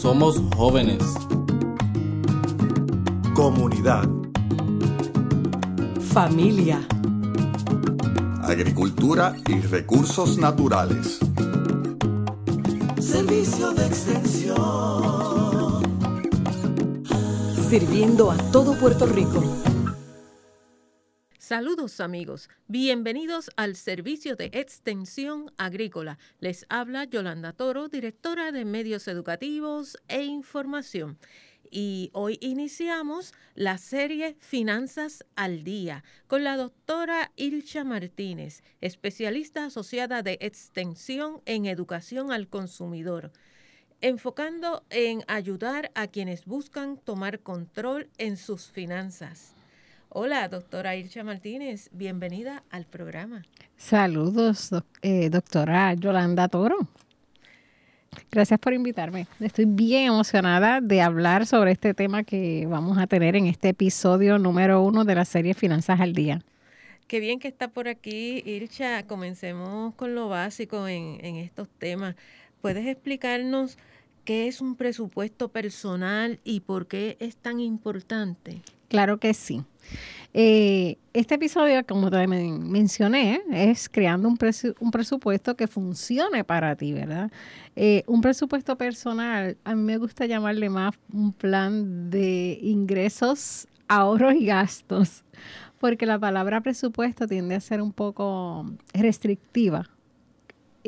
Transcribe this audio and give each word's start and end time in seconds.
Somos 0.00 0.40
jóvenes. 0.56 1.02
Comunidad. 3.34 4.08
Familia. 6.00 6.80
Agricultura 8.42 9.36
y 9.46 9.60
recursos 9.60 10.38
naturales. 10.38 11.18
Servicio 12.98 13.72
de 13.72 13.86
extensión. 13.86 15.82
Sirviendo 17.68 18.30
a 18.30 18.38
todo 18.52 18.72
Puerto 18.78 19.04
Rico. 19.04 19.44
Saludos 21.50 21.98
amigos, 21.98 22.48
bienvenidos 22.68 23.50
al 23.56 23.74
servicio 23.74 24.36
de 24.36 24.52
extensión 24.52 25.52
agrícola. 25.56 26.16
Les 26.38 26.64
habla 26.68 27.06
Yolanda 27.06 27.52
Toro, 27.52 27.88
directora 27.88 28.52
de 28.52 28.64
medios 28.64 29.08
educativos 29.08 29.98
e 30.06 30.22
información. 30.22 31.18
Y 31.68 32.10
hoy 32.12 32.38
iniciamos 32.40 33.34
la 33.56 33.78
serie 33.78 34.36
Finanzas 34.38 35.24
al 35.34 35.64
Día 35.64 36.04
con 36.28 36.44
la 36.44 36.56
doctora 36.56 37.32
Ilcha 37.34 37.82
Martínez, 37.82 38.62
especialista 38.80 39.64
asociada 39.64 40.22
de 40.22 40.38
extensión 40.40 41.42
en 41.46 41.66
educación 41.66 42.30
al 42.30 42.46
consumidor 42.46 43.32
enfocando 44.02 44.84
en 44.88 45.24
ayudar 45.26 45.90
a 45.96 46.06
quienes 46.06 46.44
buscan 46.44 46.96
tomar 46.96 47.40
control 47.40 48.08
en 48.18 48.36
sus 48.36 48.70
finanzas. 48.70 49.56
Hola, 50.12 50.48
doctora 50.48 50.96
Ilcha 50.96 51.22
Martínez, 51.22 51.88
bienvenida 51.92 52.64
al 52.70 52.84
programa. 52.84 53.46
Saludos, 53.76 54.70
eh, 55.02 55.30
doctora 55.30 55.94
Yolanda 55.94 56.48
Toro. 56.48 56.78
Gracias 58.28 58.58
por 58.58 58.72
invitarme. 58.72 59.28
Estoy 59.38 59.66
bien 59.66 60.08
emocionada 60.08 60.80
de 60.80 61.00
hablar 61.00 61.46
sobre 61.46 61.70
este 61.70 61.94
tema 61.94 62.24
que 62.24 62.66
vamos 62.66 62.98
a 62.98 63.06
tener 63.06 63.36
en 63.36 63.46
este 63.46 63.68
episodio 63.68 64.36
número 64.40 64.82
uno 64.82 65.04
de 65.04 65.14
la 65.14 65.24
serie 65.24 65.54
Finanzas 65.54 66.00
al 66.00 66.12
Día. 66.12 66.42
Qué 67.06 67.20
bien 67.20 67.38
que 67.38 67.46
está 67.46 67.68
por 67.68 67.86
aquí, 67.86 68.42
Ilcha. 68.44 69.04
Comencemos 69.06 69.94
con 69.94 70.16
lo 70.16 70.28
básico 70.28 70.88
en, 70.88 71.24
en 71.24 71.36
estos 71.36 71.68
temas. 71.78 72.16
¿Puedes 72.60 72.84
explicarnos 72.88 73.78
qué 74.24 74.48
es 74.48 74.60
un 74.60 74.74
presupuesto 74.74 75.50
personal 75.50 76.40
y 76.42 76.60
por 76.60 76.88
qué 76.88 77.16
es 77.20 77.36
tan 77.36 77.60
importante? 77.60 78.60
Claro 78.88 79.18
que 79.18 79.34
sí. 79.34 79.62
Eh, 80.32 80.96
este 81.12 81.34
episodio, 81.34 81.84
como 81.86 82.10
te 82.10 82.26
mencioné, 82.26 83.42
es 83.50 83.88
creando 83.88 84.28
un, 84.28 84.36
presupuesto 84.36 85.56
que 85.56 85.66
funcione 85.66 86.44
para 86.44 86.76
ti, 86.76 86.92
¿verdad? 86.92 87.32
Eh, 87.74 88.04
un 88.06 88.20
presupuesto 88.20 88.76
personal, 88.76 89.56
a 89.64 89.74
mí 89.74 89.82
me 89.82 89.96
gusta 89.98 90.26
llamarle 90.26 90.70
más 90.70 90.94
un 91.12 91.32
plan 91.32 92.10
de 92.10 92.58
ingresos, 92.62 93.66
ahorros 93.88 94.34
y 94.34 94.46
gastos, 94.46 95.24
porque 95.80 96.06
la 96.06 96.18
palabra 96.18 96.60
presupuesto 96.60 97.26
tiende 97.26 97.56
a 97.56 97.60
ser 97.60 97.82
un 97.82 97.92
poco 97.92 98.70
restrictiva. 98.94 99.90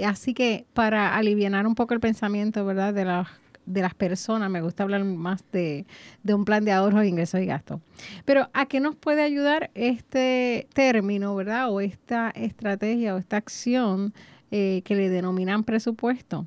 Así 0.05 0.35
que 0.35 0.67
para 0.73 1.17
aliviar 1.17 1.67
un 1.67 1.75
poco 1.75 1.95
el 1.95 2.01
pensamiento, 2.01 2.65
¿verdad? 2.65 2.95
De 2.95 3.05
las 3.05 3.29
de 3.67 3.81
las 3.81 3.95
personas, 3.95 4.51
me 4.51 4.61
gusta 4.61 4.83
hablar 4.83 5.05
más 5.05 5.45
de, 5.53 5.87
un 6.25 6.45
plan 6.45 6.65
de 6.65 6.73
ahorros, 6.73 7.05
ingresos 7.05 7.41
y 7.41 7.47
gastos. 7.47 7.81
Pero 8.25 8.49
¿a 8.53 8.67
qué 8.67 8.81
nos 8.81 8.97
puede 8.97 9.23
ayudar 9.23 9.71
este 9.75 10.69
término, 10.75 11.35
verdad? 11.35 11.71
O 11.71 11.81
esta 11.81 12.31
estrategia 12.31 13.15
o 13.15 13.19
esta 13.19 13.37
acción 13.37 14.13
eh, 14.51 14.83
que 14.85 14.95
le 14.95 15.09
denominan 15.09 15.65
presupuesto. 15.65 16.47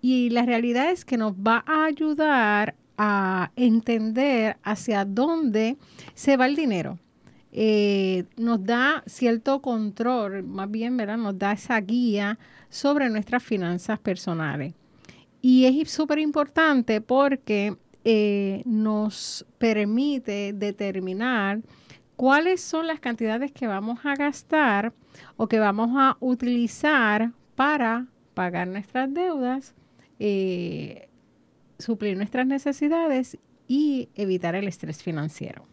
Y 0.00 0.30
la 0.30 0.44
realidad 0.44 0.90
es 0.90 1.04
que 1.04 1.16
nos 1.16 1.34
va 1.34 1.64
a 1.66 1.84
ayudar 1.84 2.74
a 2.98 3.50
entender 3.56 4.56
hacia 4.62 5.04
dónde 5.04 5.76
se 6.14 6.36
va 6.36 6.46
el 6.46 6.56
dinero. 6.56 6.98
Eh, 7.52 8.24
nos 8.36 8.64
da 8.64 9.02
cierto 9.06 9.60
control, 9.60 10.42
más 10.42 10.70
bien, 10.70 10.96
¿verdad? 10.96 11.18
Nos 11.18 11.38
da 11.38 11.52
esa 11.52 11.78
guía 11.80 12.38
sobre 12.70 13.10
nuestras 13.10 13.42
finanzas 13.42 13.98
personales. 13.98 14.74
Y 15.42 15.66
es 15.66 15.90
súper 15.90 16.20
importante 16.20 17.00
porque 17.00 17.76
eh, 18.04 18.62
nos 18.64 19.44
permite 19.58 20.52
determinar 20.52 21.60
cuáles 22.14 22.60
son 22.60 22.86
las 22.86 23.00
cantidades 23.00 23.50
que 23.50 23.66
vamos 23.66 23.98
a 24.04 24.14
gastar 24.14 24.92
o 25.36 25.48
que 25.48 25.58
vamos 25.58 25.90
a 25.96 26.16
utilizar 26.20 27.32
para 27.56 28.06
pagar 28.34 28.68
nuestras 28.68 29.12
deudas, 29.12 29.74
eh, 30.20 31.08
suplir 31.78 32.16
nuestras 32.16 32.46
necesidades 32.46 33.36
y 33.66 34.08
evitar 34.14 34.54
el 34.54 34.68
estrés 34.68 35.02
financiero. 35.02 35.66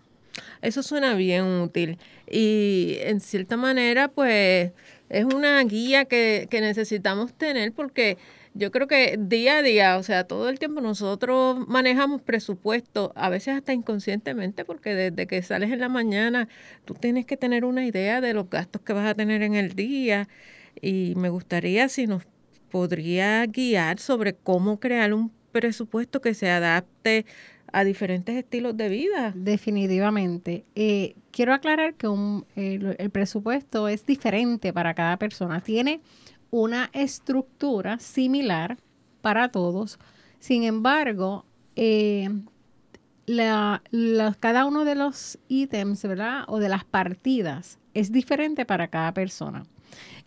Eso 0.64 0.82
suena 0.82 1.14
bien 1.14 1.46
útil 1.46 2.00
y 2.30 2.96
en 3.02 3.20
cierta 3.20 3.56
manera 3.56 4.08
pues 4.08 4.72
es 5.10 5.26
una 5.26 5.64
guía 5.64 6.06
que, 6.06 6.48
que 6.50 6.62
necesitamos 6.62 7.34
tener 7.34 7.72
porque 7.74 8.18
yo 8.54 8.72
creo 8.72 8.88
que 8.88 9.18
día 9.20 9.60
a 9.60 9.62
día, 9.62 9.98
o 9.98 10.04
sea, 10.04 10.26
todo 10.26 10.50
el 10.50 10.60
tiempo 10.60 10.82
nosotros 10.82 11.68
manejamos 11.68 12.22
presupuesto, 12.22 13.12
a 13.16 13.30
veces 13.30 13.56
hasta 13.56 13.74
inconscientemente, 13.74 14.66
porque 14.66 14.96
desde 14.96 15.28
que 15.28 15.42
sales 15.44 15.72
en 15.72 15.80
la 15.80 15.90
mañana 15.90 16.48
tú 16.86 16.94
tienes 16.94 17.26
que 17.26 17.38
tener 17.38 17.66
una 17.66 17.86
idea 17.86 18.22
de 18.22 18.34
los 18.34 18.50
gastos 18.50 18.82
que 18.82 18.94
vas 18.94 19.08
a 19.08 19.14
tener 19.14 19.44
en 19.44 19.56
el 19.56 19.74
día. 19.74 20.28
Y 20.82 21.14
me 21.16 21.30
gustaría 21.30 21.90
si 21.90 22.08
nos 22.08 22.24
podría 22.70 23.46
guiar 23.46 24.00
sobre 24.00 24.34
cómo 24.34 24.80
crear 24.80 25.14
un 25.14 25.32
presupuesto 25.52 26.22
que 26.22 26.34
se 26.34 26.50
adapte 26.50 27.26
a 27.72 27.84
diferentes 27.84 28.36
estilos 28.36 28.76
de 28.78 28.90
vida. 28.90 29.32
Definitivamente. 29.36 30.66
Eh, 30.76 31.16
quiero 31.32 31.54
aclarar 31.54 31.94
que 31.96 32.08
un, 32.08 32.46
el 32.56 33.10
presupuesto 33.12 33.88
es 33.88 34.06
diferente 34.06 34.74
para 34.74 34.94
cada 34.94 35.18
persona. 35.18 35.62
Tiene 35.62 36.02
una 36.52 36.90
estructura 36.94 38.00
similar 38.00 38.78
para 39.22 39.50
todos. 39.50 40.00
Sin 40.40 40.64
embargo, 40.64 41.46
eh, 41.76 42.30
cada 44.40 44.66
uno 44.66 44.86
de 44.86 44.96
los 44.96 45.38
ítems, 45.48 46.04
¿verdad? 46.04 46.46
O 46.48 46.60
de 46.60 46.70
las 46.70 46.84
partidas 46.84 47.80
es 47.94 48.12
diferente 48.12 48.66
para 48.66 48.88
cada 48.88 49.14
persona. 49.14 49.66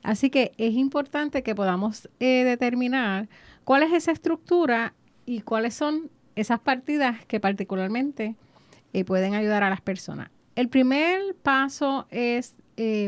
Así 0.03 0.31
que 0.31 0.53
es 0.59 0.75
importante 0.75 1.43
que 1.43 1.55
podamos 1.55 2.09
eh, 2.21 2.45
determinar 2.45 3.29
cuál 3.65 3.85
es 3.85 3.93
esa 3.93 4.13
estructura 4.13 4.95
y 5.27 5.41
cuáles 5.41 5.75
son 5.75 6.11
esas 6.35 6.61
partidas 6.61 7.25
que 7.27 7.41
particularmente 7.41 8.37
eh, 8.93 9.05
pueden 9.05 9.35
ayudar 9.35 9.63
a 9.63 9.71
las 9.71 9.81
personas. 9.81 10.31
El 10.55 10.69
primer 10.69 11.35
paso 11.43 12.07
es 12.11 12.57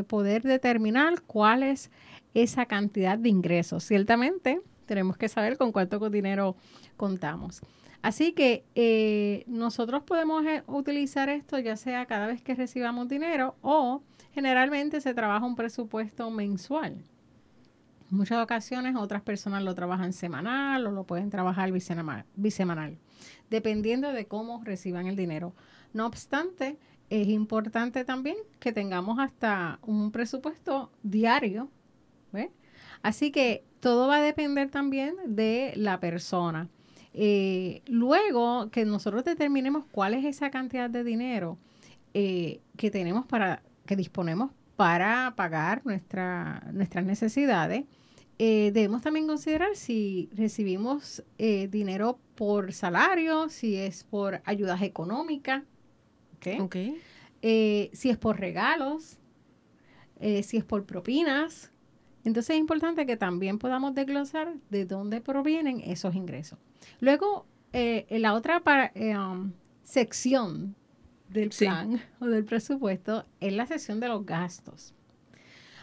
poder 0.06 0.42
determinar 0.42 1.22
cuál 1.22 1.64
es 1.64 1.90
esa 2.34 2.66
cantidad 2.66 3.18
de 3.18 3.28
ingresos. 3.28 3.84
Ciertamente 3.84 4.60
tenemos 4.86 5.16
que 5.16 5.28
saber 5.28 5.56
con 5.56 5.72
cuánto 5.72 6.10
dinero 6.10 6.56
contamos. 6.96 7.62
Así 8.02 8.32
que 8.32 8.66
eh, 8.74 9.44
nosotros 9.46 10.02
podemos 10.02 10.44
eh, 10.44 10.62
utilizar 10.66 11.30
esto 11.30 11.58
ya 11.58 11.76
sea 11.76 12.04
cada 12.04 12.26
vez 12.26 12.42
que 12.42 12.54
recibamos 12.54 13.08
dinero 13.08 13.56
o 13.62 14.02
generalmente 14.34 15.00
se 15.00 15.14
trabaja 15.14 15.46
un 15.46 15.56
presupuesto 15.56 16.30
mensual. 16.30 17.02
En 18.10 18.18
muchas 18.18 18.44
ocasiones 18.44 18.94
otras 18.96 19.22
personas 19.22 19.62
lo 19.62 19.74
trabajan 19.74 20.12
semanal 20.12 20.86
o 20.86 20.90
lo 20.90 21.04
pueden 21.04 21.30
trabajar 21.30 21.72
bisemanal, 21.72 22.98
dependiendo 23.48 24.12
de 24.12 24.26
cómo 24.26 24.62
reciban 24.64 25.06
el 25.06 25.16
dinero. 25.16 25.54
No 25.94 26.04
obstante, 26.04 26.76
es 27.08 27.28
importante 27.28 28.04
también 28.04 28.36
que 28.60 28.72
tengamos 28.72 29.18
hasta 29.18 29.78
un 29.82 30.10
presupuesto 30.10 30.90
diario 31.02 31.70
Así 33.02 33.30
que 33.30 33.64
todo 33.80 34.08
va 34.08 34.16
a 34.16 34.22
depender 34.22 34.70
también 34.70 35.14
de 35.26 35.74
la 35.76 36.00
persona. 36.00 36.70
Eh, 37.12 37.82
luego 37.86 38.70
que 38.70 38.84
nosotros 38.84 39.24
determinemos 39.24 39.84
cuál 39.92 40.14
es 40.14 40.24
esa 40.24 40.50
cantidad 40.50 40.90
de 40.90 41.04
dinero 41.04 41.58
eh, 42.12 42.60
que 42.76 42.90
tenemos 42.90 43.24
para, 43.26 43.62
que 43.86 43.94
disponemos 43.94 44.50
para 44.74 45.34
pagar 45.36 45.82
nuestra, 45.84 46.66
nuestras 46.72 47.04
necesidades, 47.04 47.84
eh, 48.38 48.72
debemos 48.72 49.02
también 49.02 49.28
considerar 49.28 49.76
si 49.76 50.28
recibimos 50.34 51.22
dinero 51.38 52.18
por 52.34 52.72
salario, 52.72 53.48
si 53.48 53.76
es 53.76 54.02
por 54.02 54.40
ayudas 54.44 54.80
económicas, 54.80 55.62
si 56.40 57.00
es 57.42 58.16
por 58.18 58.40
regalos, 58.40 59.18
si 60.42 60.56
es 60.56 60.64
por 60.64 60.84
propinas, 60.84 61.70
entonces 62.24 62.56
es 62.56 62.60
importante 62.60 63.06
que 63.06 63.16
también 63.16 63.58
podamos 63.58 63.94
desglosar 63.94 64.54
de 64.70 64.86
dónde 64.86 65.20
provienen 65.20 65.80
esos 65.80 66.14
ingresos. 66.14 66.58
Luego, 67.00 67.46
eh, 67.72 68.06
en 68.08 68.22
la 68.22 68.34
otra 68.34 68.62
eh, 68.94 69.16
um, 69.16 69.52
sección 69.82 70.74
del 71.28 71.50
plan 71.50 72.00
o 72.20 72.26
del 72.26 72.44
presupuesto 72.44 73.26
es 73.40 73.52
la 73.52 73.66
sección 73.66 74.00
de 74.00 74.08
los 74.08 74.24
gastos. 74.24 74.94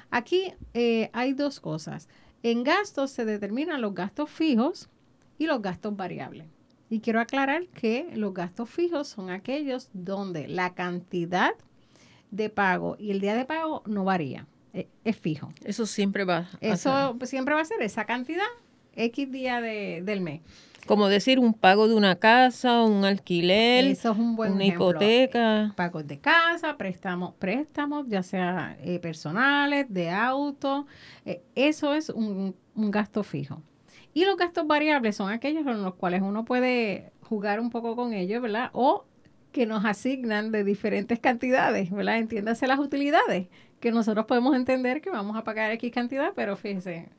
Aquí 0.10 0.54
eh, 0.74 1.10
hay 1.14 1.34
dos 1.34 1.60
cosas. 1.60 2.10
En 2.44 2.64
gastos 2.64 3.12
se 3.12 3.24
determinan 3.24 3.82
los 3.82 3.94
gastos 3.94 4.30
fijos 4.30 4.90
y 5.38 5.46
los 5.46 5.62
gastos 5.62 5.96
variables. 5.96 6.48
Y 6.90 7.00
quiero 7.00 7.22
aclarar 7.22 7.68
que 7.68 8.10
los 8.16 8.34
gastos 8.34 8.70
fijos 8.70 9.08
son 9.08 9.30
aquellos 9.30 9.90
donde 9.94 10.48
la 10.48 10.74
cantidad 10.74 11.54
de 12.32 12.50
pago 12.50 12.98
y 13.00 13.12
el 13.12 13.22
día 13.22 13.36
de 13.36 13.46
pago 13.46 13.84
no 13.86 14.04
varía, 14.04 14.48
e- 14.74 14.88
es, 15.04 15.18
fijo. 15.18 15.52
Eso 15.64 15.86
siempre 15.86 16.24
va 16.24 16.38
a 16.38 16.48
Eso 16.62 17.18
siempre 17.26 17.54
va 17.56 17.62
a 17.62 17.66
ser 17.66 17.82
esa 17.82 18.06
cantidad 18.06 18.46
X 18.96 19.32
día 19.32 19.62
de- 19.62 20.02
del 20.04 20.22
mes. 20.22 20.42
Como 20.88 21.08
decir 21.10 21.38
un 21.38 21.54
pago 21.54 21.88
de 21.88 21.94
una 21.94 22.16
casa, 22.16 22.82
un 22.82 23.06
alquiler, 23.06 23.86
Eso 23.86 24.12
es 24.14 24.18
un 24.18 24.36
buen 24.36 24.54
una 24.54 24.64
ejemplo. 24.64 24.90
hipoteca. 24.90 25.74
Pagos 25.78 26.08
de 26.08 26.18
casa, 26.20 26.76
préstamos, 26.76 27.36
préstamos, 27.36 28.08
ya 28.08 28.24
sea 28.24 28.76
eh, 28.82 28.98
personales, 29.00 29.86
de 29.90 30.10
auto. 30.10 30.88
eh, 31.26 31.44
eso 31.56 31.94
es 31.94 32.10
un, 32.10 32.56
un 32.76 32.92
gasto 32.92 33.24
fijo. 33.24 33.62
Y 34.14 34.26
los 34.26 34.36
gastos 34.38 34.66
variables 34.68 35.16
son 35.16 35.30
aquellos 35.32 35.66
en 35.68 35.84
los 35.84 35.94
cuales 35.96 36.22
uno 36.24 36.46
puede 36.46 37.12
jugar 37.22 37.60
un 37.60 37.70
poco 37.70 37.96
con 37.96 38.14
ellos, 38.14 38.42
¿verdad? 38.42 38.72
O 38.74 39.06
que 39.52 39.66
nos 39.68 39.86
asignan 39.86 40.52
de 40.52 40.64
diferentes 40.64 41.20
cantidades, 41.20 41.92
¿verdad? 41.92 42.18
Entiéndase 42.18 42.66
las 42.68 42.80
utilidades, 42.80 43.48
que 43.82 43.92
nosotros 43.92 44.26
podemos 44.26 44.56
entender 44.56 45.02
que 45.02 45.10
vamos 45.10 45.36
a 45.36 45.44
pagar 45.44 45.72
X 45.74 45.92
cantidad, 45.92 46.32
pero 46.36 46.56
fíjese, 46.56 47.10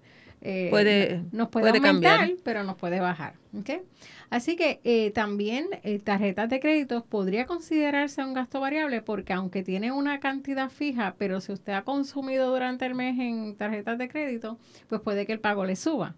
eh, 0.44 0.68
Puede- 0.70 1.22
nos 1.30 1.48
puede, 1.50 1.70
puede 1.70 1.86
aumentar, 1.86 2.18
cambiar. 2.20 2.38
pero 2.42 2.64
nos 2.64 2.76
puede 2.76 2.98
bajar, 3.00 3.34
¿ok? 3.56 3.82
Así 4.30 4.56
que 4.56 4.80
eh, 4.82 5.10
también 5.12 5.66
eh, 5.84 5.98
tarjetas 6.00 6.48
de 6.48 6.58
crédito 6.58 7.04
podría 7.04 7.44
considerarse 7.46 8.24
un 8.24 8.32
gasto 8.34 8.58
variable 8.60 9.02
porque 9.02 9.34
aunque 9.34 9.62
tiene 9.62 9.92
una 9.92 10.18
cantidad 10.20 10.70
fija, 10.70 11.14
pero 11.18 11.40
si 11.40 11.52
usted 11.52 11.74
ha 11.74 11.82
consumido 11.82 12.50
durante 12.50 12.86
el 12.86 12.94
mes 12.94 13.18
en 13.20 13.54
tarjetas 13.56 13.98
de 13.98 14.08
crédito, 14.08 14.58
pues 14.88 15.00
puede 15.02 15.26
que 15.26 15.32
el 15.34 15.40
pago 15.40 15.64
le 15.64 15.76
suba. 15.76 16.14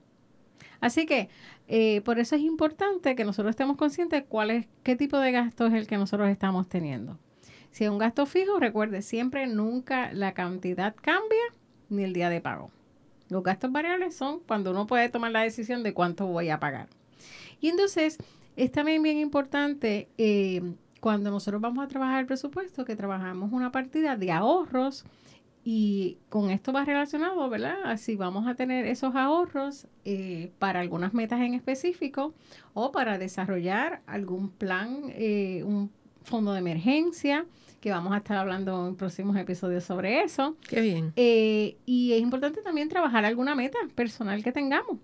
Así 0.80 1.06
que 1.06 1.28
eh, 1.68 2.00
por 2.02 2.18
eso 2.18 2.36
es 2.36 2.42
importante 2.42 3.14
que 3.16 3.24
nosotros 3.24 3.50
estemos 3.50 3.76
conscientes 3.76 4.22
de 4.22 4.26
cuál 4.26 4.50
es, 4.50 4.66
qué 4.82 4.96
tipo 4.96 5.18
de 5.18 5.32
gasto 5.32 5.66
es 5.66 5.72
el 5.74 5.86
que 5.86 5.96
nosotros 5.96 6.28
estamos 6.30 6.68
teniendo. 6.68 7.18
Si 7.74 7.82
es 7.82 7.90
un 7.90 7.98
gasto 7.98 8.24
fijo, 8.24 8.60
recuerde, 8.60 9.02
siempre 9.02 9.48
nunca 9.48 10.12
la 10.12 10.32
cantidad 10.32 10.94
cambia 10.94 11.42
ni 11.88 12.04
el 12.04 12.12
día 12.12 12.30
de 12.30 12.40
pago. 12.40 12.70
Los 13.28 13.42
gastos 13.42 13.72
variables 13.72 14.14
son 14.14 14.38
cuando 14.46 14.70
uno 14.70 14.86
puede 14.86 15.08
tomar 15.08 15.32
la 15.32 15.40
decisión 15.40 15.82
de 15.82 15.92
cuánto 15.92 16.24
voy 16.28 16.50
a 16.50 16.60
pagar. 16.60 16.86
Y 17.60 17.70
entonces 17.70 18.18
es 18.54 18.70
también 18.70 19.02
bien 19.02 19.18
importante 19.18 20.08
eh, 20.18 20.62
cuando 21.00 21.32
nosotros 21.32 21.60
vamos 21.60 21.84
a 21.84 21.88
trabajar 21.88 22.20
el 22.20 22.26
presupuesto 22.26 22.84
que 22.84 22.94
trabajamos 22.94 23.50
una 23.52 23.72
partida 23.72 24.16
de 24.16 24.30
ahorros 24.30 25.04
y 25.64 26.18
con 26.28 26.50
esto 26.50 26.72
va 26.72 26.84
relacionado, 26.84 27.50
¿verdad? 27.50 27.78
Así 27.86 28.14
vamos 28.14 28.46
a 28.46 28.54
tener 28.54 28.86
esos 28.86 29.16
ahorros 29.16 29.88
eh, 30.04 30.52
para 30.60 30.78
algunas 30.78 31.12
metas 31.12 31.40
en 31.40 31.54
específico 31.54 32.34
o 32.72 32.92
para 32.92 33.18
desarrollar 33.18 34.00
algún 34.06 34.50
plan, 34.50 35.06
eh, 35.08 35.64
un 35.64 35.90
fondo 36.24 36.52
de 36.52 36.58
emergencia, 36.58 37.46
que 37.80 37.90
vamos 37.90 38.14
a 38.14 38.16
estar 38.16 38.36
hablando 38.36 38.88
en 38.88 38.96
próximos 38.96 39.36
episodios 39.36 39.84
sobre 39.84 40.22
eso. 40.22 40.56
Qué 40.68 40.80
bien. 40.80 41.12
Eh, 41.16 41.76
y 41.86 42.14
es 42.14 42.20
importante 42.20 42.62
también 42.62 42.88
trabajar 42.88 43.24
alguna 43.24 43.54
meta 43.54 43.78
personal 43.94 44.42
que 44.42 44.52
tengamos. 44.52 44.98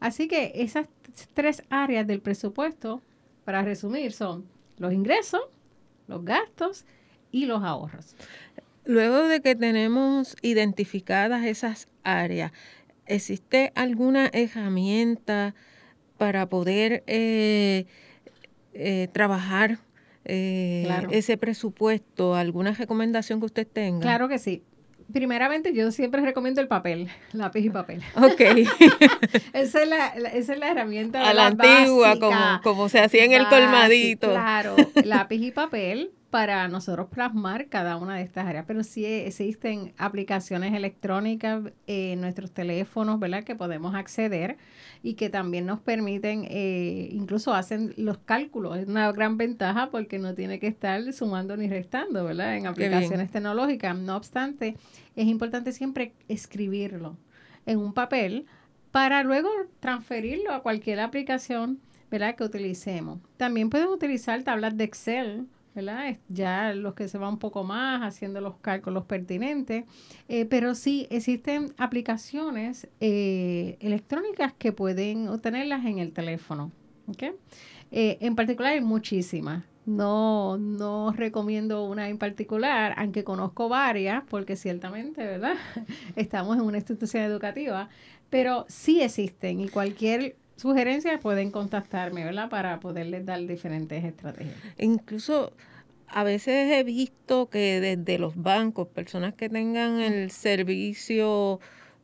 Así 0.00 0.26
que 0.26 0.52
esas 0.56 0.88
tres 1.34 1.62
áreas 1.70 2.06
del 2.06 2.20
presupuesto, 2.20 3.02
para 3.44 3.62
resumir, 3.62 4.12
son 4.12 4.46
los 4.78 4.92
ingresos, 4.92 5.42
los 6.08 6.24
gastos 6.24 6.84
y 7.30 7.46
los 7.46 7.62
ahorros. 7.62 8.16
Luego 8.84 9.28
de 9.28 9.40
que 9.40 9.54
tenemos 9.54 10.36
identificadas 10.42 11.44
esas 11.44 11.88
áreas, 12.02 12.50
¿existe 13.06 13.72
alguna 13.74 14.28
herramienta 14.32 15.54
para 16.18 16.48
poder 16.48 17.04
eh, 17.06 17.86
eh, 18.74 19.08
trabajar 19.12 19.78
eh, 20.24 20.82
Claro. 20.86 21.08
ese 21.12 21.36
presupuesto? 21.36 22.34
¿Alguna 22.34 22.72
recomendación 22.72 23.40
que 23.40 23.46
usted 23.46 23.66
tenga? 23.66 24.00
Claro 24.00 24.28
que 24.28 24.38
sí. 24.38 24.62
Primeramente, 25.12 25.74
yo 25.74 25.90
siempre 25.90 26.22
recomiendo 26.22 26.60
el 26.60 26.68
papel, 26.68 27.08
lápiz 27.32 27.60
y 27.64 27.70
papel. 27.70 28.02
Ok, 28.16 28.40
Esa 29.52 29.82
es 29.82 29.88
la, 29.88 30.06
esa 30.08 30.52
es 30.54 30.58
la 30.58 30.70
herramienta 30.70 31.28
a 31.28 31.34
la 31.34 31.48
antigua, 31.48 32.08
básica. 32.14 32.26
como, 32.26 32.60
como 32.62 32.88
se 32.88 33.00
hacía 33.00 33.24
en 33.24 33.32
el 33.32 33.46
colmadito. 33.48 34.30
Claro, 34.30 34.76
lápiz 35.04 35.42
y 35.42 35.50
papel 35.50 36.12
para 36.32 36.66
nosotros 36.66 37.08
plasmar 37.10 37.68
cada 37.68 37.98
una 37.98 38.16
de 38.16 38.22
estas 38.22 38.46
áreas. 38.46 38.64
Pero 38.66 38.82
sí 38.84 39.04
existen 39.04 39.92
aplicaciones 39.98 40.72
electrónicas 40.72 41.62
en 41.86 42.22
nuestros 42.22 42.52
teléfonos, 42.52 43.20
¿verdad? 43.20 43.44
Que 43.44 43.54
podemos 43.54 43.94
acceder 43.94 44.56
y 45.02 45.12
que 45.12 45.28
también 45.28 45.66
nos 45.66 45.80
permiten, 45.80 46.46
eh, 46.48 47.10
incluso 47.12 47.52
hacen 47.52 47.92
los 47.98 48.16
cálculos. 48.16 48.78
Es 48.78 48.88
una 48.88 49.12
gran 49.12 49.36
ventaja 49.36 49.90
porque 49.90 50.18
no 50.18 50.34
tiene 50.34 50.58
que 50.58 50.68
estar 50.68 51.12
sumando 51.12 51.54
ni 51.58 51.68
restando, 51.68 52.24
¿verdad? 52.24 52.56
En 52.56 52.66
aplicaciones 52.66 53.30
tecnológicas. 53.30 53.94
No 53.94 54.16
obstante, 54.16 54.78
es 55.14 55.26
importante 55.26 55.70
siempre 55.70 56.14
escribirlo 56.28 57.18
en 57.66 57.78
un 57.78 57.92
papel 57.92 58.46
para 58.90 59.22
luego 59.22 59.50
transferirlo 59.80 60.54
a 60.54 60.62
cualquier 60.62 61.00
aplicación 61.00 61.78
¿verdad? 62.10 62.36
que 62.36 62.44
utilicemos. 62.44 63.18
También 63.36 63.68
pueden 63.68 63.88
utilizar 63.88 64.42
tablas 64.44 64.78
de 64.78 64.84
Excel, 64.84 65.46
¿verdad? 65.74 66.16
Ya 66.28 66.74
los 66.74 66.94
que 66.94 67.08
se 67.08 67.18
van 67.18 67.34
un 67.34 67.38
poco 67.38 67.64
más 67.64 68.02
haciendo 68.02 68.40
los 68.40 68.56
cálculos 68.56 69.04
pertinentes, 69.04 69.84
eh, 70.28 70.44
pero 70.46 70.74
sí 70.74 71.06
existen 71.10 71.74
aplicaciones 71.78 72.88
eh, 73.00 73.76
electrónicas 73.80 74.52
que 74.52 74.72
pueden 74.72 75.28
obtenerlas 75.28 75.84
en 75.86 75.98
el 75.98 76.12
teléfono. 76.12 76.70
¿ok? 77.08 77.22
Eh, 77.90 78.18
en 78.20 78.36
particular 78.36 78.72
hay 78.72 78.80
muchísimas. 78.80 79.64
No, 79.84 80.58
no 80.58 81.12
recomiendo 81.12 81.84
una 81.84 82.08
en 82.08 82.16
particular, 82.16 82.94
aunque 82.96 83.24
conozco 83.24 83.68
varias, 83.68 84.22
porque 84.28 84.54
ciertamente, 84.54 85.24
¿verdad? 85.26 85.56
Estamos 86.16 86.56
en 86.56 86.62
una 86.62 86.78
institución 86.78 87.24
educativa, 87.24 87.88
pero 88.30 88.64
sí 88.68 89.02
existen 89.02 89.60
y 89.60 89.68
cualquier 89.68 90.36
sugerencia 90.62 91.18
pueden 91.18 91.50
contactarme, 91.50 92.24
¿verdad? 92.24 92.48
Para 92.48 92.78
poderles 92.78 93.26
dar 93.26 93.44
diferentes 93.46 94.04
estrategias. 94.04 94.56
Incluso 94.78 95.52
a 96.06 96.22
veces 96.22 96.70
he 96.72 96.84
visto 96.84 97.50
que 97.50 97.80
desde 97.80 98.18
los 98.18 98.40
bancos, 98.40 98.86
personas 98.86 99.34
que 99.34 99.48
tengan 99.48 100.00
el 100.00 100.30
servicio 100.30 101.58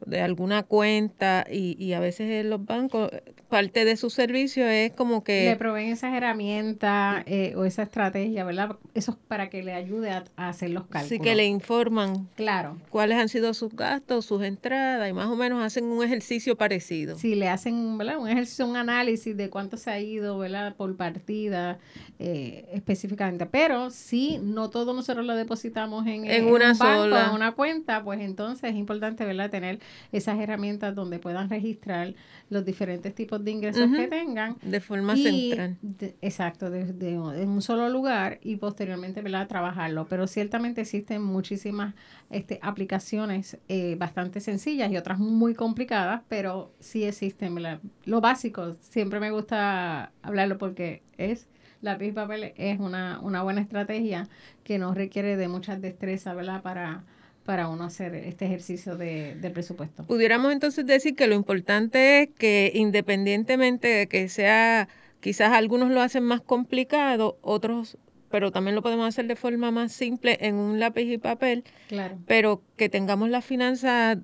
de 0.07 0.21
alguna 0.21 0.63
cuenta 0.63 1.45
y, 1.51 1.77
y 1.83 1.93
a 1.93 2.01
veces 2.01 2.31
en 2.31 2.51
los 2.51 2.65
bancos, 2.65 3.11
parte 3.49 3.85
de 3.85 3.97
su 3.97 4.11
servicio 4.11 4.67
es 4.69 4.93
como 4.93 5.17
Le 5.19 5.23
que 5.25 5.57
proveen 5.59 5.89
esas 5.91 6.15
herramientas 6.15 7.23
eh, 7.27 7.55
o 7.57 7.65
esa 7.65 7.83
estrategia, 7.83 8.45
¿verdad? 8.45 8.77
Eso 8.95 9.13
es 9.13 9.17
para 9.29 9.49
que 9.51 9.63
le 9.63 9.73
ayude 9.73 10.11
a, 10.11 10.25
a 10.37 10.49
hacer 10.51 10.71
los 10.71 10.85
cálculos. 10.85 11.09
sí 11.09 11.19
que 11.19 11.35
le 11.35 11.47
informan 11.47 12.29
Claro. 12.37 12.77
cuáles 12.91 13.19
han 13.19 13.29
sido 13.29 13.55
sus 13.55 13.75
gastos, 13.75 14.27
sus 14.27 14.43
entradas 14.43 15.09
y 15.09 15.13
más 15.13 15.27
o 15.29 15.37
menos 15.37 15.63
hacen 15.65 15.85
un 15.87 16.05
ejercicio 16.05 16.57
parecido. 16.57 17.17
Si 17.19 17.35
le 17.35 17.49
hacen 17.49 17.97
¿verdad? 17.99 18.19
un 18.19 18.29
ejercicio, 18.29 18.67
un 18.67 18.77
análisis 18.77 19.37
de 19.37 19.49
cuánto 19.51 19.77
se 19.77 19.91
ha 19.91 19.99
ido 20.01 20.37
¿verdad? 20.39 20.75
por 20.77 20.95
partida 20.97 21.79
eh, 22.19 22.69
específicamente. 22.73 23.47
Pero 23.47 23.91
si 23.91 24.39
no 24.43 24.71
todo 24.71 24.93
nosotros 24.93 25.25
lo 25.25 25.35
depositamos 25.35 26.07
en, 26.07 26.25
En 26.27 26.31
en 26.31 26.47
una 26.47 26.73
un 26.73 26.79
banco, 26.79 27.03
sola. 27.05 27.27
en 27.29 27.35
una 27.35 27.53
cuenta, 27.53 28.03
pues 28.05 28.21
entonces 28.21 28.71
es 28.71 28.77
importante 28.77 29.25
¿verdad? 29.25 29.51
tener 29.51 29.79
esas 30.13 30.39
herramientas 30.39 30.95
donde 30.95 31.19
puedan 31.19 31.49
registrar 31.51 32.15
los 32.51 32.65
diferentes 32.65 33.15
tipos 33.15 33.45
de 33.45 33.51
ingresos 33.51 33.89
que 33.97 34.09
tengan. 34.09 34.57
De 34.63 34.81
forma 34.81 35.15
Y 35.17 35.23
central. 35.51 35.77
de- 35.83 36.17
exacto, 36.23 36.71
de, 36.71 36.93
de- 36.93 37.13
en 37.15 37.49
un 37.49 37.63
solo 37.63 37.89
lugar 37.89 38.39
y 38.43 38.57
posteriormente 38.57 39.23
¿verdad? 39.23 39.47
trabajarlo. 39.49 40.07
Pero 40.09 40.27
ciertamente 40.27 40.81
existen 40.83 41.23
muchísimas 41.23 41.95
este, 42.31 42.59
aplicaciones 42.63 43.59
eh, 43.69 43.97
bastante 43.99 44.41
sencillas 44.41 44.91
y 44.91 44.97
otras 44.97 45.19
muy 45.19 45.55
complicadas, 45.55 46.23
pero 46.29 46.73
sí 46.81 47.05
existen. 47.05 47.55
¿verdad? 47.55 47.81
Lo 48.05 48.21
básico, 48.21 48.77
siempre 48.81 49.21
me 49.21 49.31
gusta 49.31 50.13
hablarlo 50.23 50.59
porque 50.59 51.03
es 51.17 51.49
lápiz 51.81 52.13
papel 52.13 52.53
es 52.57 52.81
una, 52.81 53.21
una 53.23 53.43
buena 53.45 53.61
estrategia 53.61 54.29
que 54.65 54.79
no 54.79 54.95
requiere 54.95 55.37
de 55.37 55.47
muchas 55.47 55.81
destrezas 55.81 56.35
¿verdad? 56.35 56.61
para 56.63 57.05
para 57.49 57.69
uno 57.69 57.85
hacer 57.85 58.15
este 58.15 58.45
ejercicio 58.45 58.99
de, 58.99 59.35
del 59.37 59.53
presupuesto. 59.53 60.05
Pudiéramos 60.05 60.53
entonces 60.53 60.85
decir 60.85 61.17
que 61.17 61.27
lo 61.27 61.35
importante 61.35 62.25
es 62.25 62.29
que 62.37 62.71
independientemente 62.75 63.89
de 63.89 64.07
que 64.07 64.29
sea, 64.29 64.87
quizás 65.21 65.55
algunos 65.55 65.91
lo 65.91 66.03
hacen 66.03 66.25
más 66.25 66.43
complicado, 66.43 67.39
otros, 67.41 67.97
pero 68.31 68.53
también 68.53 68.75
lo 68.75 68.83
podemos 68.83 69.09
hacer 69.09 69.27
de 69.29 69.35
forma 69.35 69.71
más 69.71 69.93
simple 69.93 70.37
en 70.43 70.57
un 70.57 70.79
lápiz 70.79 71.11
y 71.11 71.17
papel, 71.17 71.65
Claro. 71.89 72.19
pero 72.27 72.61
que 72.77 72.91
tengamos 72.91 73.31
las 73.31 73.47
finanzas 73.47 74.19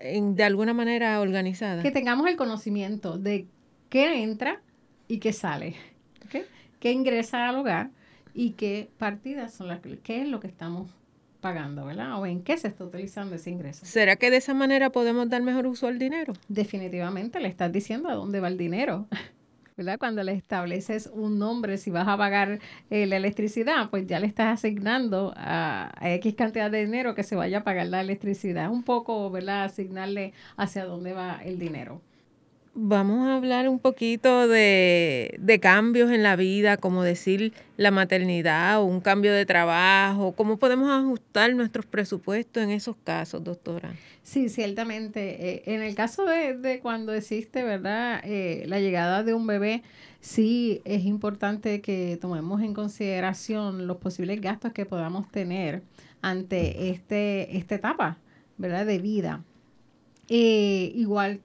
en- 0.00 0.34
de 0.34 0.44
alguna 0.44 0.72
manera 0.72 1.20
organizadas. 1.20 1.82
que 1.82 1.90
tengamos 1.90 2.26
el 2.26 2.36
conocimiento 2.36 3.18
de 3.18 3.48
qué 3.90 4.22
entra 4.22 4.62
y 5.08 5.18
qué 5.18 5.34
sale, 5.34 5.74
¿ok? 6.24 6.46
qué 6.80 6.90
ingresa 6.92 7.50
al 7.50 7.56
hogar 7.56 7.90
y 8.32 8.52
qué 8.52 8.88
partidas 8.96 9.52
son 9.52 9.68
las 9.68 9.80
que, 9.80 9.98
qué 9.98 10.22
es 10.22 10.28
lo 10.28 10.40
que 10.40 10.46
estamos 10.46 10.90
pagando, 11.42 11.84
¿verdad? 11.84 12.18
O 12.18 12.24
en 12.24 12.42
qué 12.42 12.56
se 12.56 12.68
está 12.68 12.84
utilizando 12.84 13.34
ese 13.34 13.50
ingreso. 13.50 13.84
¿Será 13.84 14.16
que 14.16 14.30
de 14.30 14.38
esa 14.38 14.54
manera 14.54 14.90
podemos 14.90 15.28
dar 15.28 15.42
mejor 15.42 15.66
uso 15.66 15.88
al 15.88 15.98
dinero? 15.98 16.32
Definitivamente 16.48 17.40
le 17.40 17.48
estás 17.48 17.70
diciendo 17.70 18.08
a 18.08 18.14
dónde 18.14 18.40
va 18.40 18.48
el 18.48 18.56
dinero. 18.56 19.06
¿verdad? 19.76 19.98
Cuando 19.98 20.22
le 20.22 20.32
estableces 20.32 21.10
un 21.12 21.38
nombre, 21.38 21.78
si 21.78 21.90
vas 21.90 22.06
a 22.06 22.16
pagar 22.16 22.60
eh, 22.90 23.06
la 23.06 23.16
electricidad, 23.16 23.90
pues 23.90 24.06
ya 24.06 24.20
le 24.20 24.26
estás 24.26 24.54
asignando 24.58 25.32
a, 25.36 25.92
a, 25.98 26.12
X 26.14 26.34
cantidad 26.34 26.70
de 26.70 26.84
dinero 26.84 27.14
que 27.14 27.22
se 27.22 27.36
vaya 27.36 27.58
a 27.58 27.64
pagar 27.64 27.86
la 27.86 28.00
electricidad. 28.00 28.70
Un 28.70 28.82
poco, 28.82 29.30
¿verdad? 29.30 29.64
Asignarle 29.64 30.32
hacia 30.56 30.84
dónde 30.84 31.12
va 31.12 31.40
el 31.42 31.58
dinero. 31.58 32.00
Vamos 32.74 33.28
a 33.28 33.36
hablar 33.36 33.68
un 33.68 33.78
poquito 33.78 34.48
de, 34.48 35.36
de, 35.38 35.60
cambios 35.60 36.10
en 36.10 36.22
la 36.22 36.36
vida, 36.36 36.78
como 36.78 37.02
decir 37.02 37.52
la 37.76 37.90
maternidad 37.90 38.80
o 38.80 38.86
un 38.86 39.02
cambio 39.02 39.34
de 39.34 39.44
trabajo. 39.44 40.32
¿Cómo 40.32 40.56
podemos 40.56 40.90
ajustar 40.90 41.54
nuestros 41.54 41.84
presupuestos 41.84 42.62
en 42.62 42.70
esos 42.70 42.96
casos, 43.04 43.44
doctora? 43.44 43.92
Sí, 44.22 44.48
ciertamente. 44.48 45.50
Eh, 45.50 45.62
en 45.66 45.82
el 45.82 45.94
caso 45.94 46.24
de, 46.24 46.56
de, 46.56 46.80
cuando 46.80 47.12
existe, 47.12 47.62
¿verdad? 47.62 48.22
Eh, 48.24 48.64
la 48.66 48.80
llegada 48.80 49.22
de 49.22 49.34
un 49.34 49.46
bebé, 49.46 49.82
sí 50.20 50.80
es 50.86 51.04
importante 51.04 51.82
que 51.82 52.16
tomemos 52.18 52.62
en 52.62 52.72
consideración 52.72 53.86
los 53.86 53.98
posibles 53.98 54.40
gastos 54.40 54.72
que 54.72 54.86
podamos 54.86 55.30
tener 55.30 55.82
ante 56.22 56.88
este, 56.88 57.54
esta 57.58 57.74
etapa, 57.74 58.16
¿verdad? 58.56 58.86
De 58.86 58.98
vida. 58.98 59.44
Eh, 60.28 60.90
igual 60.94 61.42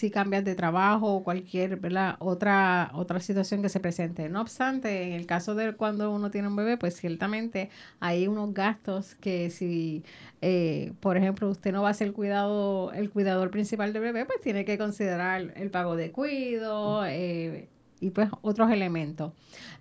si 0.00 0.10
cambias 0.10 0.44
de 0.44 0.54
trabajo 0.54 1.14
o 1.14 1.22
cualquier. 1.22 1.78
Otra, 2.20 2.90
otra 2.94 3.20
situación 3.20 3.60
que 3.60 3.68
se 3.68 3.80
presente. 3.80 4.30
No 4.30 4.40
obstante, 4.40 5.02
en 5.02 5.12
el 5.12 5.26
caso 5.26 5.54
de 5.54 5.74
cuando 5.74 6.10
uno 6.10 6.30
tiene 6.30 6.48
un 6.48 6.56
bebé, 6.56 6.78
pues 6.78 6.96
ciertamente 6.96 7.68
hay 8.00 8.26
unos 8.26 8.54
gastos 8.54 9.14
que 9.16 9.50
si, 9.50 10.02
eh, 10.40 10.94
por 11.00 11.18
ejemplo, 11.18 11.50
usted 11.50 11.72
no 11.72 11.82
va 11.82 11.90
a 11.90 11.94
ser 11.94 12.12
cuidado, 12.12 12.92
el 12.92 13.10
cuidador 13.10 13.50
principal 13.50 13.92
del 13.92 14.02
bebé, 14.02 14.24
pues 14.24 14.40
tiene 14.40 14.64
que 14.64 14.78
considerar 14.78 15.52
el 15.54 15.70
pago 15.70 15.96
de 15.96 16.12
cuido 16.12 17.04
eh, 17.06 17.68
y 18.00 18.10
pues 18.10 18.30
otros 18.40 18.70
elementos. 18.70 19.32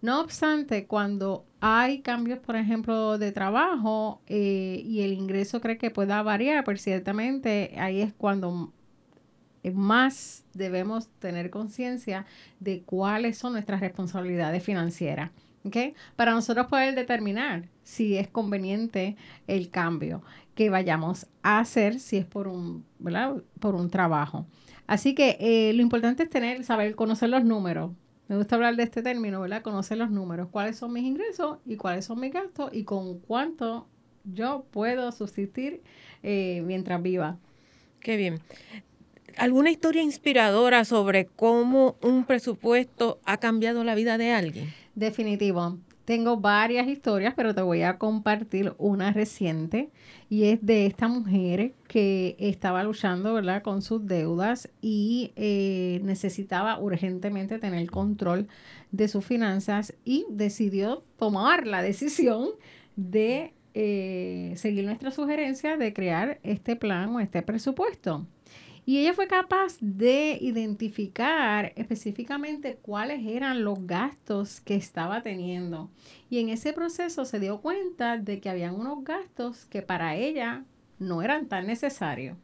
No 0.02 0.20
obstante, 0.20 0.86
cuando 0.86 1.46
hay 1.62 2.02
cambios, 2.02 2.40
por 2.40 2.58
ejemplo, 2.58 3.18
de 3.18 3.32
trabajo 3.32 4.22
eh, 4.28 4.82
y 4.86 5.02
el 5.02 5.14
ingreso 5.14 5.62
cree 5.62 5.78
que 5.78 5.92
pueda 5.92 6.22
variar, 6.24 6.66
pues 6.66 6.82
ciertamente 6.82 7.76
ahí 7.78 8.02
es 8.02 8.14
cuando 8.14 8.74
más 9.74 10.44
debemos 10.54 11.08
tener 11.20 11.50
conciencia 11.50 12.26
de 12.60 12.82
cuáles 12.82 13.38
son 13.38 13.54
nuestras 13.54 13.82
responsabilidades 13.82 14.64
financieras. 14.64 15.32
¿okay? 15.64 15.94
Para 16.16 16.32
nosotros 16.32 16.68
poder 16.68 16.96
determinar 16.96 17.68
si 17.84 18.18
es 18.18 18.28
conveniente 18.28 19.16
el 19.48 19.70
cambio 19.70 20.22
que 20.56 20.70
vayamos 20.70 21.28
a 21.42 21.60
hacer, 21.60 22.00
si 22.00 22.18
es 22.18 22.26
por 22.26 22.48
un, 22.48 22.86
¿verdad? 23.00 23.36
Por 23.60 23.76
un 23.76 23.90
trabajo. 23.90 24.46
Así 24.88 25.16
que 25.16 25.38
eh, 25.40 25.72
lo 25.74 25.82
importante 25.82 26.24
es 26.24 26.30
tener, 26.30 26.64
saber, 26.64 26.96
conocer 26.96 27.30
los 27.30 27.44
números. 27.44 27.92
Me 28.28 28.36
gusta 28.36 28.56
hablar 28.56 28.76
de 28.76 28.84
este 28.84 29.02
término, 29.02 29.42
¿verdad? 29.42 29.62
Conocer 29.62 29.98
los 29.98 30.12
números, 30.12 30.50
cuáles 30.52 30.78
son 30.78 30.94
mis 30.94 31.04
ingresos 31.04 31.60
y 31.66 31.78
cuáles 31.78 32.06
son 32.06 32.20
mis 32.20 32.34
gastos 32.34 32.72
y 32.74 32.84
con 32.84 33.20
cuánto 33.20 33.88
yo 34.24 34.66
puedo 34.72 35.12
subsistir 35.12 35.82
eh, 36.24 36.62
mientras 36.66 37.02
viva. 37.02 37.38
Qué 38.00 38.18
bien. 38.18 38.40
¿Alguna 39.40 39.72
historia 39.72 40.02
inspiradora 40.02 40.84
sobre 40.84 41.28
cómo 41.28 41.96
un 42.02 42.26
presupuesto 42.26 43.22
ha 43.24 43.38
cambiado 43.38 43.86
la 43.86 43.96
vida 43.96 44.18
de 44.18 44.34
alguien? 44.34 44.74
Definitivo. 44.96 45.78
Tengo 46.04 46.36
varias 46.36 46.90
historias, 46.90 47.36
pero 47.38 47.56
te 47.56 47.62
voy 47.62 47.84
a 47.84 47.98
compartir 47.98 48.74
una 48.78 49.14
reciente 49.14 49.92
y 50.30 50.44
es 50.46 50.60
de 50.66 50.88
esta 50.88 51.08
mujer 51.08 51.72
que 51.88 52.36
estaba 52.38 52.84
luchando 52.84 53.34
¿verdad? 53.34 53.62
con 53.62 53.82
sus 53.82 54.06
deudas 54.06 54.68
y 54.82 55.32
eh, 55.38 56.02
necesitaba 56.04 56.78
urgentemente 56.78 57.60
tener 57.60 57.90
control 57.90 58.50
de 58.92 59.08
sus 59.08 59.24
finanzas 59.24 59.94
y 60.04 60.26
decidió 60.30 61.06
tomar 61.18 61.66
la 61.66 61.82
decisión 61.82 62.50
de 62.98 63.54
eh, 63.74 64.52
seguir 64.58 64.84
nuestra 64.84 65.12
sugerencia 65.12 65.78
de 65.78 65.94
crear 65.94 66.40
este 66.44 66.76
plan 66.76 67.16
o 67.16 67.22
este 67.22 67.42
presupuesto. 67.42 68.26
Y 68.90 68.98
ella 68.98 69.14
fue 69.14 69.28
capaz 69.28 69.78
de 69.82 70.40
identificar 70.42 71.74
específicamente 71.76 72.80
cuáles 72.82 73.24
eran 73.24 73.64
los 73.64 73.86
gastos 73.86 74.62
que 74.62 74.74
estaba 74.74 75.22
teniendo. 75.22 75.92
Y 76.28 76.40
en 76.40 76.50
ese 76.50 76.74
proceso 76.74 77.24
se 77.24 77.40
dio 77.40 77.62
cuenta 77.62 78.18
de 78.18 78.40
que 78.40 78.50
habían 78.50 78.74
unos 78.74 79.04
gastos 79.04 79.66
que 79.66 79.84
para 79.84 80.16
ella 80.16 80.66
no 80.98 81.22
eran 81.22 81.46
tan 81.46 81.68
necesarios. 81.68 82.36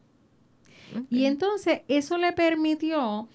Y 1.10 1.24
entonces 1.24 1.80
eso 1.88 2.16
le 2.16 2.32
permitió 2.32 3.28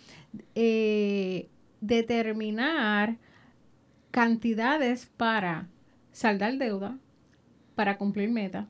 eh, 0.56 1.50
determinar 1.82 3.18
cantidades 4.12 5.12
para 5.18 5.68
saldar 6.14 6.58
deuda, 6.58 6.98
para 7.76 7.98
cumplir 7.98 8.30
metas 8.30 8.68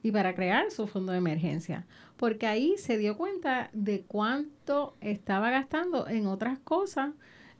y 0.00 0.12
para 0.12 0.36
crear 0.36 0.70
su 0.70 0.86
fondo 0.86 1.10
de 1.10 1.18
emergencia 1.18 1.86
porque 2.18 2.48
ahí 2.48 2.74
se 2.78 2.98
dio 2.98 3.16
cuenta 3.16 3.70
de 3.72 4.02
cuánto 4.02 4.96
estaba 5.00 5.50
gastando 5.50 6.08
en 6.08 6.26
otras 6.26 6.58
cosas 6.58 7.12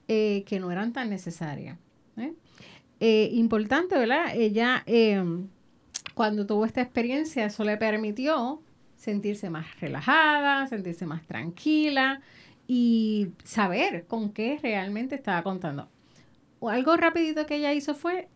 eh, 0.09 0.43
que 0.47 0.59
no 0.59 0.73
eran 0.73 0.93
tan 0.93 1.09
necesarias. 1.11 1.79
¿eh? 2.17 2.35
Eh, 2.99 3.31
importante, 3.35 3.97
¿verdad? 3.97 4.33
Ella, 4.35 4.83
em, 4.87 5.49
cuando 6.15 6.45
tuvo 6.45 6.67
esta 6.67 6.83
experiencia, 6.83 7.47
eso 7.47 7.63
le 7.63 7.77
permitió 7.77 8.61
sentirse 8.97 9.49
más 9.49 9.81
relajada, 9.81 10.67
sentirse 10.67 11.07
más 11.07 11.25
tranquila 11.25 12.21
y 12.67 13.29
saber 13.45 14.07
con 14.07 14.33
qué 14.33 14.59
realmente 14.61 15.15
estaba 15.15 15.43
contando. 15.45 15.89
algo 16.63 16.97
rapidito 16.97 17.47
que 17.47 17.57
ella 17.57 17.73
hizo 17.73 17.95
fue, 17.95 18.29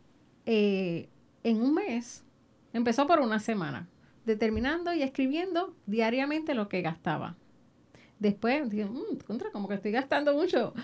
en 0.47 1.61
un 1.61 1.75
mes, 1.75 2.25
empezó 2.73 3.09
por 3.09 3.19
una 3.19 3.41
semana 3.41 3.89
determinando 4.25 4.93
y 4.95 5.03
escribiendo 5.03 5.75
diariamente 5.87 6.55
lo 6.55 6.69
que 6.69 6.83
gastaba. 6.83 7.37
Después 8.19 8.71
dijo, 8.71 8.89
mmm, 8.89 9.17
contra, 9.27 9.51
como 9.51 9.67
que 9.67 9.75
estoy 9.75 9.91
gastando 9.91 10.33
mucho. 10.33 10.75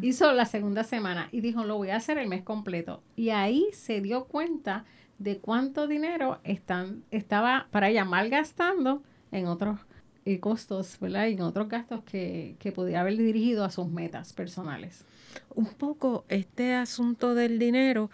Hizo 0.00 0.32
la 0.32 0.46
segunda 0.46 0.82
semana 0.82 1.28
y 1.30 1.42
dijo, 1.42 1.64
lo 1.64 1.76
voy 1.76 1.90
a 1.90 1.96
hacer 1.96 2.16
el 2.16 2.26
mes 2.26 2.42
completo. 2.42 3.02
Y 3.16 3.30
ahí 3.30 3.66
se 3.72 4.00
dio 4.00 4.24
cuenta 4.24 4.86
de 5.18 5.38
cuánto 5.38 5.88
dinero 5.88 6.40
están, 6.42 7.04
estaba 7.10 7.68
para 7.70 7.90
ella 7.90 8.06
malgastando 8.06 9.02
en 9.30 9.46
otros 9.46 9.78
eh, 10.24 10.40
costos, 10.40 10.98
¿verdad? 10.98 11.26
Y 11.26 11.34
en 11.34 11.42
otros 11.42 11.68
gastos 11.68 12.02
que, 12.02 12.56
que 12.58 12.72
podía 12.72 13.02
haber 13.02 13.18
dirigido 13.18 13.64
a 13.64 13.70
sus 13.70 13.88
metas 13.88 14.32
personales. 14.32 15.04
Un 15.54 15.66
poco 15.66 16.24
este 16.28 16.74
asunto 16.74 17.34
del 17.34 17.58
dinero 17.58 18.10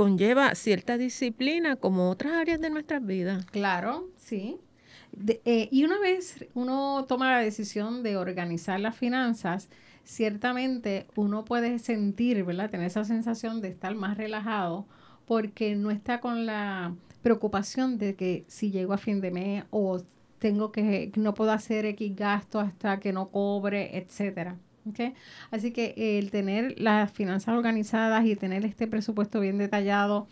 conlleva 0.00 0.54
cierta 0.54 0.96
disciplina 0.96 1.76
como 1.76 2.08
otras 2.08 2.32
áreas 2.32 2.58
de 2.58 2.70
nuestras 2.70 3.04
vidas. 3.04 3.44
Claro, 3.44 4.08
sí. 4.16 4.56
Eh, 5.44 5.68
y 5.70 5.84
una 5.84 5.98
vez 5.98 6.46
uno 6.54 7.04
toma 7.06 7.32
la 7.32 7.40
decisión 7.40 8.02
de 8.02 8.16
organizar 8.16 8.80
las 8.80 8.96
finanzas, 8.96 9.68
ciertamente 10.02 11.06
uno 11.16 11.44
puede 11.44 11.78
sentir, 11.78 12.42
¿verdad? 12.44 12.70
Tener 12.70 12.86
esa 12.86 13.04
sensación 13.04 13.60
de 13.60 13.68
estar 13.68 13.94
más 13.94 14.16
relajado 14.16 14.86
porque 15.26 15.76
no 15.76 15.90
está 15.90 16.18
con 16.20 16.46
la 16.46 16.94
preocupación 17.20 17.98
de 17.98 18.14
que 18.14 18.46
si 18.48 18.70
llego 18.70 18.94
a 18.94 18.96
fin 18.96 19.20
de 19.20 19.30
mes 19.30 19.64
o 19.68 20.00
tengo 20.38 20.72
que, 20.72 21.12
no 21.16 21.34
puedo 21.34 21.52
hacer 21.52 21.84
X 21.84 22.16
gasto 22.16 22.58
hasta 22.58 23.00
que 23.00 23.12
no 23.12 23.28
cobre, 23.28 23.98
etcétera. 23.98 24.56
Okay. 24.88 25.12
Así 25.50 25.72
que 25.72 25.94
el 26.18 26.30
tener 26.30 26.80
las 26.80 27.12
finanzas 27.12 27.54
organizadas 27.54 28.24
y 28.24 28.34
tener 28.34 28.64
este 28.64 28.86
presupuesto 28.86 29.38
bien 29.38 29.58
detallado 29.58 30.26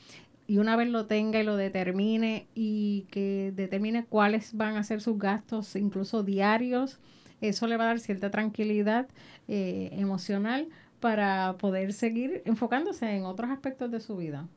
y 0.46 0.56
una 0.56 0.76
vez 0.76 0.88
lo 0.88 1.04
tenga 1.04 1.38
y 1.38 1.44
lo 1.44 1.56
determine 1.56 2.46
y 2.54 3.06
que 3.10 3.52
determine 3.54 4.06
cuáles 4.06 4.54
van 4.54 4.76
a 4.76 4.82
ser 4.82 5.02
sus 5.02 5.18
gastos, 5.18 5.76
incluso 5.76 6.22
diarios, 6.22 6.98
eso 7.42 7.66
le 7.66 7.76
va 7.76 7.84
a 7.84 7.86
dar 7.88 8.00
cierta 8.00 8.30
tranquilidad 8.30 9.08
eh, 9.46 9.90
emocional 9.92 10.68
para 11.00 11.56
poder 11.58 11.92
seguir 11.92 12.42
enfocándose 12.46 13.14
en 13.14 13.24
otros 13.24 13.50
aspectos 13.50 13.90
de 13.90 14.00
su 14.00 14.16
vida. 14.16 14.48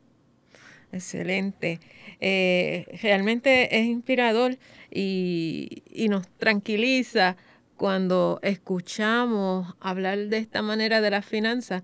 Excelente. 0.92 1.78
Eh, 2.20 2.86
realmente 3.02 3.78
es 3.78 3.86
inspirador 3.86 4.58
y, 4.90 5.82
y 5.90 6.08
nos 6.08 6.26
tranquiliza 6.38 7.36
cuando 7.82 8.38
escuchamos 8.42 9.74
hablar 9.80 10.16
de 10.28 10.38
esta 10.38 10.62
manera 10.62 11.00
de 11.00 11.10
las 11.10 11.26
finanzas 11.26 11.82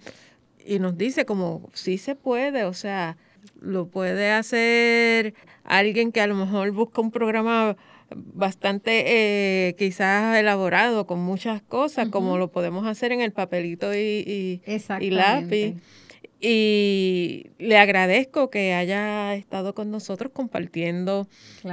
y 0.64 0.78
nos 0.78 0.97
dice 0.97 1.25
como 1.25 1.69
sí 1.73 1.99
se 1.99 2.14
puede, 2.14 2.62
o 2.62 2.73
sea, 2.73 3.17
lo 3.61 3.88
puede 3.88 4.31
hacer 4.31 5.35
alguien 5.64 6.12
que 6.12 6.21
a 6.21 6.28
lo 6.28 6.37
mejor 6.37 6.71
busca 6.71 7.00
un 7.00 7.11
programa 7.11 7.76
bastante 8.14 9.07
eh, 9.07 9.75
quizás 9.76 10.38
elaborado 10.38 11.05
con 11.09 11.19
muchas 11.19 11.62
cosas, 11.62 12.11
como 12.11 12.38
lo 12.38 12.52
podemos 12.52 12.87
hacer 12.87 13.11
en 13.11 13.21
el 13.21 13.33
papelito 13.33 13.93
y, 13.93 13.99
y, 14.25 14.62
y 15.00 15.11
lápiz. 15.11 15.75
Y 16.40 17.50
le 17.59 17.78
agradezco 17.78 18.49
que 18.49 18.73
haya 18.73 19.35
estado 19.35 19.75
con 19.75 19.90
nosotros 19.90 20.30
compartiendo 20.33 21.26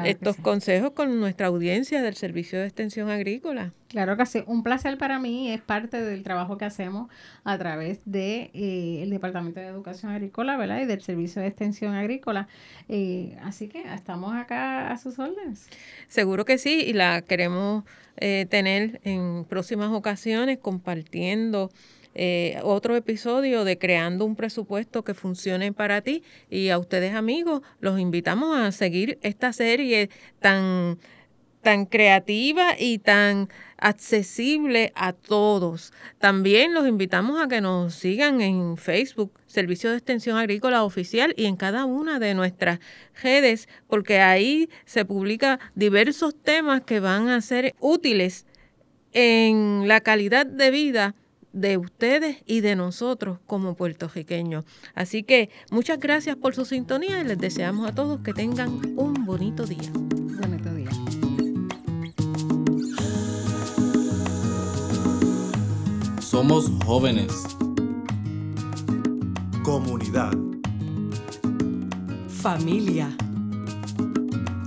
estos 0.03 0.37
consejos 0.37 0.91
con 0.91 1.19
nuestra 1.19 1.47
audiencia 1.47 2.01
del 2.01 2.15
Servicio 2.15 2.59
de 2.59 2.65
Extensión 2.65 3.09
Agrícola. 3.09 3.73
Claro 3.89 4.17
que 4.17 4.25
sí, 4.25 4.43
un 4.47 4.63
placer 4.63 4.97
para 4.97 5.19
mí, 5.19 5.51
es 5.51 5.61
parte 5.61 6.01
del 6.01 6.23
trabajo 6.23 6.57
que 6.57 6.65
hacemos 6.65 7.09
a 7.43 7.57
través 7.57 7.99
del 8.05 8.11
de, 8.11 8.51
eh, 8.53 9.03
el 9.03 9.11
Departamento 9.11 9.59
de 9.59 9.67
Educación 9.67 10.11
Agrícola, 10.11 10.57
¿verdad? 10.57 10.81
Y 10.81 10.85
del 10.85 11.01
Servicio 11.01 11.43
de 11.43 11.47
Extensión 11.47 11.93
Agrícola. 11.93 12.47
Eh, 12.89 13.37
así 13.43 13.67
que 13.67 13.83
estamos 13.93 14.35
acá 14.35 14.91
a 14.91 14.97
sus 14.97 15.19
órdenes. 15.19 15.69
Seguro 16.07 16.43
que 16.43 16.57
sí, 16.57 16.83
y 16.85 16.93
la 16.93 17.21
queremos 17.21 17.83
eh, 18.17 18.47
tener 18.49 18.99
en 19.03 19.45
próximas 19.45 19.91
ocasiones 19.91 20.57
compartiendo 20.57 21.69
eh, 22.15 22.59
otro 22.63 22.95
episodio 22.95 23.65
de 23.65 23.77
Creando 23.77 24.23
un 24.23 24.37
presupuesto 24.37 25.03
que 25.03 25.13
funcione 25.13 25.73
para 25.73 26.01
ti. 26.01 26.23
Y 26.49 26.69
a 26.69 26.79
ustedes 26.79 27.13
amigos, 27.13 27.61
los 27.81 27.99
invitamos 27.99 28.57
a 28.57 28.71
seguir 28.71 29.19
esta 29.21 29.51
serie 29.51 30.09
tan, 30.39 30.97
tan 31.61 31.85
creativa 31.85 32.75
y 32.79 32.99
tan 32.99 33.49
accesible 33.77 34.93
a 34.95 35.11
todos. 35.11 35.91
También 36.17 36.73
los 36.73 36.87
invitamos 36.87 37.41
a 37.41 37.49
que 37.49 37.59
nos 37.59 37.93
sigan 37.95 38.39
en 38.39 38.77
Facebook, 38.77 39.33
Servicio 39.45 39.91
de 39.91 39.97
Extensión 39.97 40.37
Agrícola 40.37 40.85
Oficial, 40.85 41.33
y 41.35 41.45
en 41.45 41.57
cada 41.57 41.83
una 41.83 42.17
de 42.17 42.33
nuestras 42.33 42.79
redes, 43.21 43.67
porque 43.87 44.21
ahí 44.21 44.69
se 44.85 45.03
publica 45.03 45.59
diversos 45.75 46.33
temas 46.33 46.81
que 46.81 47.01
van 47.01 47.27
a 47.27 47.41
ser 47.41 47.75
útiles 47.81 48.45
en 49.11 49.87
la 49.87 49.99
calidad 50.01 50.45
de 50.45 50.71
vida 50.71 51.15
de 51.55 51.77
ustedes 51.77 52.43
y 52.45 52.59
de 52.59 52.75
nosotros 52.75 53.39
como 53.47 53.75
puertorriqueños. 53.75 54.65
Así 54.93 55.23
que 55.23 55.49
muchas 55.71 55.99
gracias 55.99 56.35
por 56.35 56.53
su 56.53 56.65
sintonía 56.65 57.21
y 57.21 57.23
les 57.23 57.37
deseamos 57.37 57.89
a 57.89 57.95
todos 57.95 58.19
que 58.19 58.33
tengan 58.33 58.81
un 58.97 59.25
bonito 59.25 59.65
día. 59.65 59.89
Bonito 59.93 60.75
día. 60.75 60.89
Somos 66.19 66.69
jóvenes. 66.85 67.31
Comunidad. 69.63 70.33
Familia. 72.27 73.15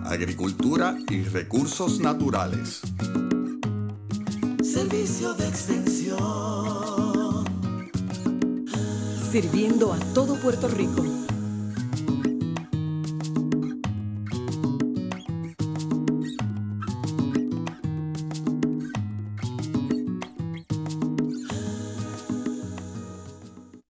Agricultura 0.05 0.97
y 1.11 1.23
recursos 1.25 2.01
naturales. 2.01 2.81
Servicio 4.79 5.35
de 5.35 5.49
extensión. 5.49 6.19
Sirviendo 9.33 9.93
a 9.93 9.99
todo 10.15 10.37
Puerto 10.37 10.69
Rico. 10.69 11.03